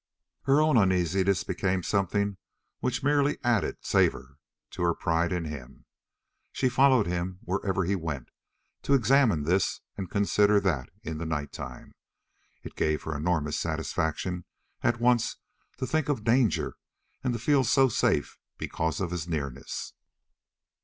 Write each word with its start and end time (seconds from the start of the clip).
Her 0.45 0.59
own 0.59 0.79
uneasiness 0.79 1.43
became 1.43 1.83
something 1.83 2.37
which 2.79 3.03
merely 3.03 3.37
added 3.43 3.77
savor 3.85 4.39
to 4.71 4.81
her 4.81 4.95
pride 4.95 5.31
in 5.31 5.45
him. 5.45 5.85
She 6.51 6.69
followed 6.69 7.05
him 7.05 7.37
wherever 7.43 7.85
he 7.85 7.95
went, 7.95 8.29
to 8.81 8.95
examine 8.95 9.43
this 9.43 9.81
and 9.95 10.09
consider 10.09 10.59
that 10.61 10.89
in 11.03 11.19
the 11.19 11.25
nighttime. 11.27 11.93
It 12.63 12.73
gave 12.75 13.03
her 13.03 13.15
enormous 13.15 13.59
satisfaction 13.59 14.45
at 14.81 14.99
once 14.99 15.37
to 15.77 15.85
think 15.85 16.09
of 16.09 16.23
danger 16.23 16.77
and 17.23 17.31
to 17.33 17.39
feel 17.39 17.63
so 17.63 17.87
safe 17.87 18.39
because 18.57 19.01
of 19.01 19.11
his 19.11 19.27
nearness. 19.27 19.93